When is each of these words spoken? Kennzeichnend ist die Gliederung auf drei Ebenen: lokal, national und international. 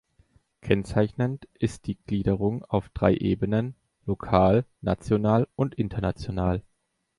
Kennzeichnend 0.61 1.47
ist 1.53 1.85
die 1.85 1.93
Gliederung 2.07 2.65
auf 2.65 2.89
drei 2.89 3.13
Ebenen: 3.13 3.75
lokal, 4.07 4.65
national 4.81 5.47
und 5.55 5.75
international. 5.75 6.63